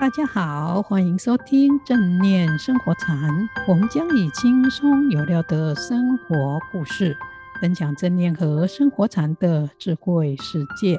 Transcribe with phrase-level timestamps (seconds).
[0.00, 3.18] 大家好，欢迎收听正念生活禅。
[3.66, 7.16] 我们将以轻松有料的生活故事，
[7.60, 10.96] 分享正念和生活禅的智慧世界，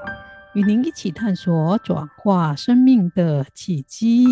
[0.53, 4.25] 与您一起探索转化生命的契机。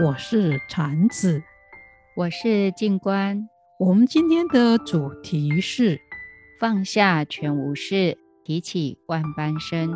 [0.00, 1.42] 我是禅子，
[2.16, 3.48] 我是静观。
[3.80, 6.00] 我们今天的主题是
[6.60, 9.90] 放下全无事，提起万般身。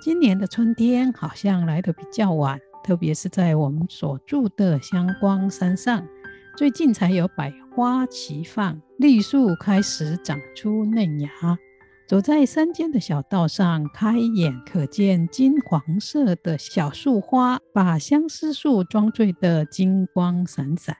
[0.00, 2.60] 今年的春天好像来得比较晚。
[2.84, 6.06] 特别是在我们所住的香光山上，
[6.54, 11.30] 最近才有百花齐放，绿树开始长出嫩芽。
[12.06, 20.94] 走在山间的小道上，开眼可见金黄色的小树花，把相思树装缀得金光闪闪。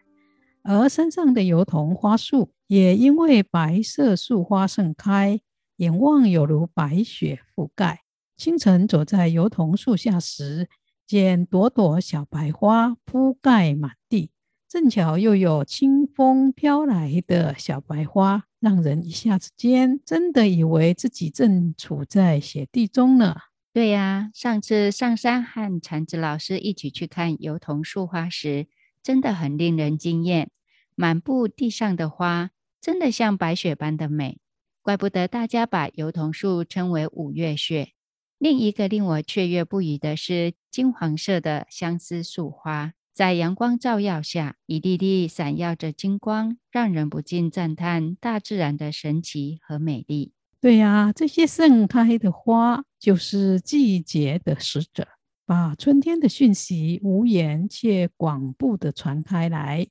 [0.63, 5.39] 而山上的油桐花树也因为白色树花盛开，
[5.77, 8.01] 眼望有如白雪覆盖。
[8.39, 10.67] 清晨走在油桐树下时，
[11.07, 14.31] 见朵朵小白花铺盖满地，
[14.69, 23.37] 正巧又有清风飘来的小白花，让人一下子间真的以为自己正处在雪地中呢。
[23.73, 28.69] 对呀，上次上山和禅子老师一起去看油桐树花时，
[29.03, 30.51] 真的很令人惊艳。
[30.95, 34.39] 满布地上的花，真的像白雪般的美，
[34.81, 37.94] 怪不得大家把油桐树称为五月雪。
[38.39, 50.33] 另一个令我雀跃不已的是金黄色的相思树花，在阳光照耀下，一粒粒闪耀着金光，让人不禁赞叹大自然的神奇和美丽。
[50.61, 55.07] 对呀，这些盛开的花就是季节的使者，
[55.47, 59.87] 把春天的讯息无言却广布地传开来。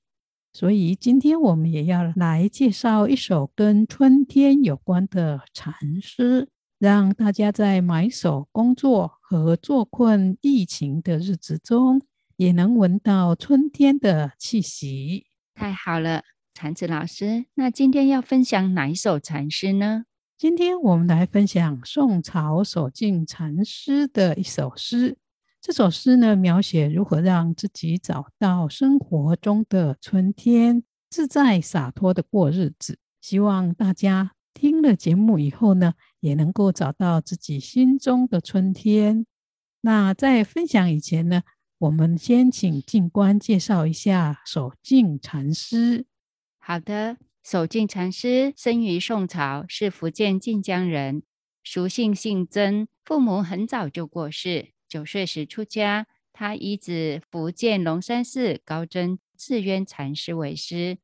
[0.52, 6.50] 所以今天我们也要来介绍一首跟春天有关的禅诗。
[6.84, 12.02] 让大家在埋首工作和坐困疫情的日子中，
[12.36, 15.28] 也能闻到春天的气息。
[15.56, 16.24] 太好了，
[16.54, 20.04] 禅子老师，那今天要分享哪一首禅诗呢？
[20.38, 25.18] 今天我们来分享宋朝守静禅师的一首诗。
[25.62, 33.00] 这首诗呢，描写如何让自己找到生活中的春天，自在洒脱的过日子。
[33.22, 39.26] 希望大家听了节目以后呢，也能够找到自己心中的春天。
[39.82, 41.44] 那在分享以前呢，
[41.80, 46.06] 我们先请静观介绍一下守静禅师。
[46.60, 51.24] 好的，守静禅师生于宋朝，是福建晋江人，
[51.64, 61.00] 俗姓姓曾，父母很早就过世，九岁时出家，他依止福建龙山寺高僧智渊禅师为师。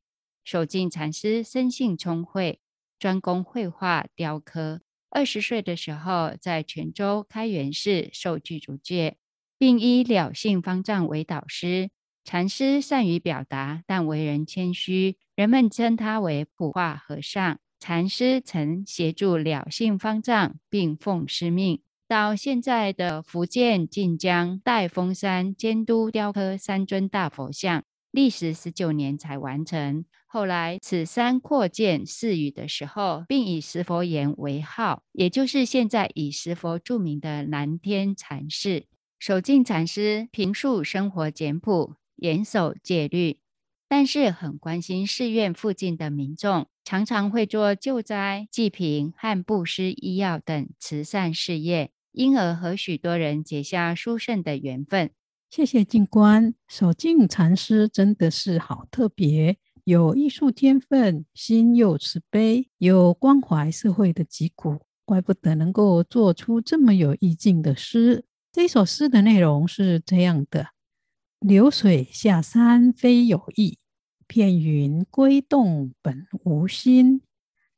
[0.45, 2.61] 守静禅师生性聪慧，
[2.99, 4.81] 专攻绘画、雕刻。
[5.09, 9.17] 二十岁的时候，在泉州开元寺受具足戒，
[9.57, 11.89] 并以了性方丈为导师。
[12.25, 17.57] 禅师善于表达，但为人谦虚，人们称他为普化和尚。
[17.79, 30.05] 禅师曾协助了性方丈，并奉师命到现在的福建晋江代峰山监督雕刻三尊大佛像，历时十九年才完成。
[30.25, 38.85] 后来，此山扩建寺宇的时候，并以石佛岩为号，也就是现在以石佛著名的南天禅寺。
[39.17, 43.39] 守静禅师平素生活简朴，严守戒律，
[43.87, 55.09] 但是很关心寺院附近的民众，常常会做救灾、济贫和布施医药等慈善事业，因而和许多人结下殊胜的缘分。
[55.49, 59.57] 谢谢静观，守静禅师真的是好特别。
[59.83, 68.25] 有艺术天分，心又慈悲，有关怀社会的脊骨，怪不得能够做出这么有意境的诗。
[68.51, 70.67] 这首诗的内容是这样的：
[71.39, 73.79] 流水下山非有意，
[74.27, 77.23] 片云归洞本无心。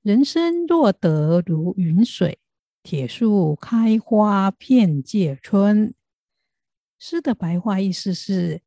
[0.02, 2.40] 人生若得如云水，
[2.84, 5.94] 铁树开花遍界春。
[7.04, 8.62] 诗的白话意思是。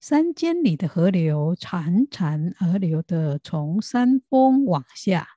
[0.00, 5.28] 山间里的河流潺潺而流的，从山峰往下，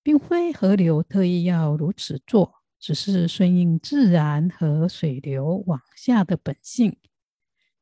[0.00, 6.96] 并非河流特意要如此做，只是顺应自然和水流往下的本性。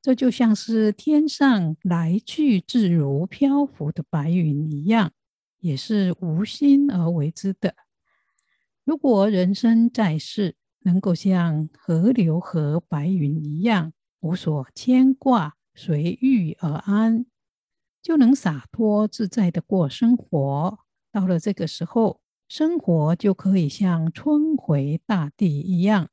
[0.01, 5.13] 这就像是天上来去自如、漂浮的白云一样，
[5.59, 7.75] 也是无心而为之的。
[8.85, 15.57] 如果人生在世，能够像河流和白云一样，无所牵挂。
[15.77, 17.27] 随遇而安，
[18.01, 20.79] 就能洒脱自在的过生活。
[21.11, 26.11] 到了这个时候，生活就可以像春回大地一样，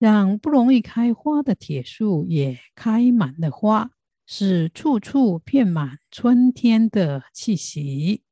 [0.00, 3.92] 让不容易开花的铁树也开满了花，
[4.26, 8.24] 使处处遍满春天的气息。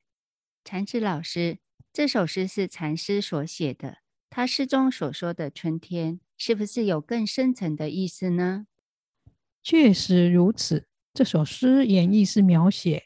[0.64, 1.58] 禅师老师，
[1.92, 3.98] 这首诗是禅师所写的，
[4.34, 8.66] 他诗中所说的春天，是不是有更深层的意思呢？
[9.62, 10.86] 确实如此。
[11.12, 13.02] 这首诗原意是描写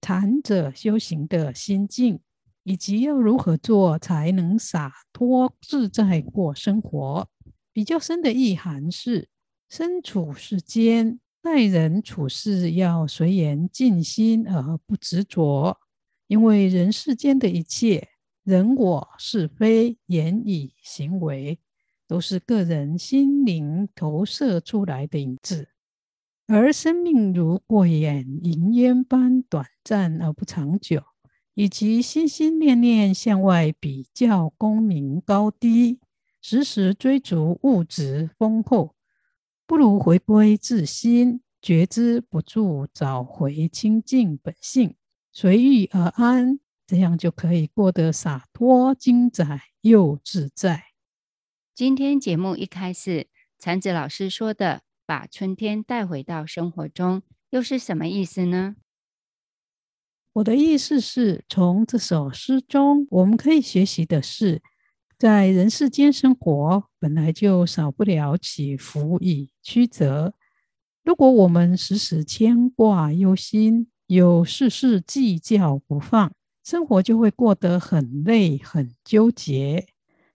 [0.00, 2.20] 禅者修行的心境，
[2.62, 7.28] 以及要如何做才能洒脱自在过生活。
[7.72, 9.28] 比较深的意涵是：
[9.68, 15.76] 身处世间，待人处事要随缘尽心而不执着，
[16.28, 18.10] 因为人世间的一切
[18.48, 21.58] 人我是非言语行为，
[22.06, 25.68] 都是个人心灵投射出来的影子。
[26.46, 31.02] 而生命如过眼云烟般短暂而不长久，
[31.52, 36.00] 以及心心念念向外比较功名高低。
[36.40, 38.94] 时时追逐物质丰厚，
[39.66, 44.94] 不如回归自心，觉知不住，找回清净本性，
[45.32, 46.58] 随遇而安，
[46.88, 50.84] 这样就可以过得洒脱、精彩又自在。
[51.74, 58.76] 今天节目一开始，禅子老师说的“把春天带回到生活中”，又是什么意思呢？
[60.32, 64.62] 我的意思是从这首诗中，我们可以学习的是。
[65.18, 70.32] 在人世间生活，本来就少不了起伏与曲折。
[71.04, 76.32] 如果我们时时牵挂忧心，有事事计较不放，
[76.68, 79.86] 生活就会过得很累、很纠结。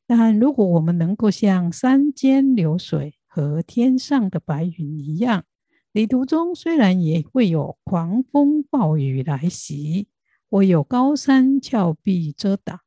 [0.08, 5.44] 但如果我们能够像山间流水和天上的白云一样，
[5.92, 10.08] 旅途中虽然也会有狂风暴雨来袭，
[10.50, 12.80] 或有高山峭壁遮挡。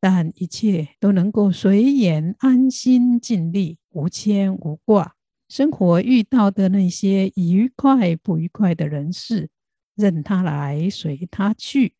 [0.00, 5.16] 但一切都能够随缘，安心尽力，无牵无挂。
[5.50, 9.50] 生活遇到的那些愉快不愉快的人事，
[9.94, 11.92] 任他来，随他去，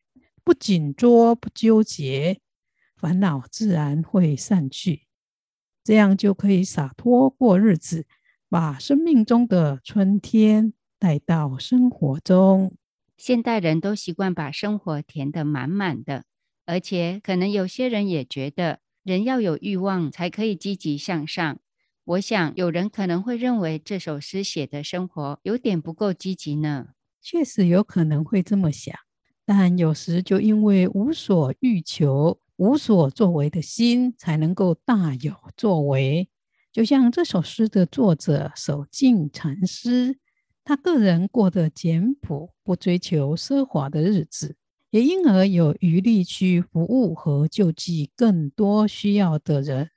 [0.47, 2.39] 不紧捉，不纠结，
[2.95, 5.05] 烦恼自然会散去。
[5.83, 8.05] 这样就可以洒脱过日子，
[8.47, 12.77] 把生命中的春天带到生活中。
[13.17, 16.23] 现代人都习惯把生活填得满满的。
[16.65, 21.59] 而且，可能有些人也觉得，人要有欲望才可以积极向上。
[22.05, 26.91] 我想，有人可能会认为这首诗写的生活有点不够积极呢。
[27.21, 28.95] 确实有可能会这么想，
[29.47, 36.27] 但有时就因为无所欲求、无所作为的心，才能够大有作为。
[36.73, 40.19] 就像这首诗的作者守静禅师，
[40.65, 44.57] 他个人过得简朴，不追求奢华的日子。
[44.89, 49.89] 也因而有余力去服务和救济更多需要的人。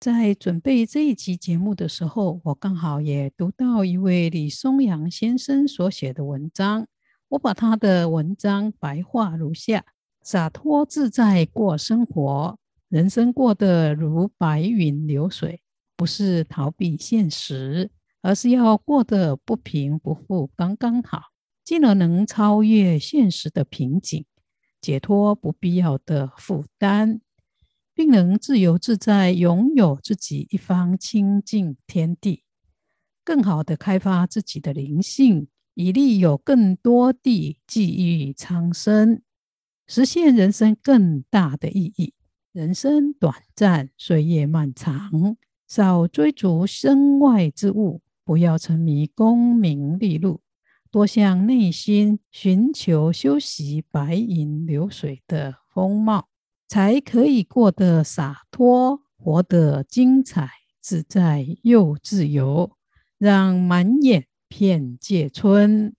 [0.00, 6.88] 在准备这一期节目的时候，我刚好也读到一位李松阳先生所写的文章。
[7.32, 9.86] 我把他的文章白话如下：
[10.20, 12.58] 洒脱自在过生活，
[12.90, 15.62] 人生过得如白云流水，
[15.96, 17.90] 不是逃避现实，
[18.20, 21.22] 而是要过得不平不富，刚刚好。
[21.64, 24.26] 进而能超越现实的瓶颈，
[24.82, 27.22] 解脱不必要的负担，
[27.94, 32.44] 并能自由自在拥有自己一方清净天地，
[33.24, 39.22] 更好的开发自己的灵性，以利有更多地际遇苍生，
[39.86, 42.14] 实现人生更大的意义。
[42.52, 45.36] 人生短暂，岁月漫长，
[45.66, 50.40] 少追逐身外之物，不要沉迷功名利禄。
[50.90, 56.28] 多向内心寻求修习白云流水的风貌，
[56.68, 60.50] 才可以过得洒脱，活得精彩
[60.82, 62.72] 自在又自由，
[63.16, 65.96] 让满眼片界春。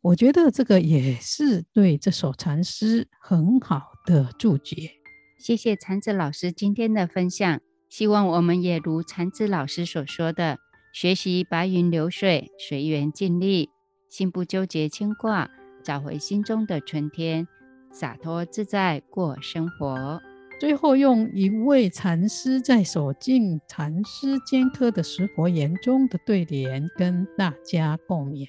[0.00, 4.92] 我觉得这个也是对这首禅诗很好的注解。
[5.40, 10.58] 谢谢禅子老师今天的分享，希望我们也如禅子老师所说的，
[10.94, 13.70] 学习白云流水，随缘尽力。
[14.08, 15.50] 心不纠结牵挂，
[15.82, 17.48] 找回心中的春天，
[17.92, 20.20] 洒脱自在过生活。
[20.60, 28.46] 最后，用一位禅师在守静禅师兼科的石佛言中的对联，跟大家共勉：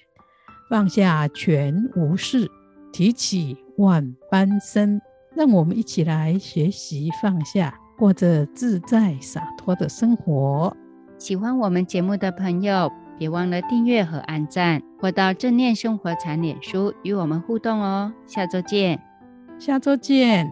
[0.69, 2.51] 放下全无事，
[2.91, 5.01] 提起万般身。
[5.37, 10.75] 让我们一起来学习放下，过着自在洒脱的生活。
[11.17, 18.11] 喜欢我们节目的朋友，别忘了订阅和按赞，或到正念生活禅脸书与我们互动哦。
[18.27, 19.01] 下周见，
[19.57, 20.51] 下周见。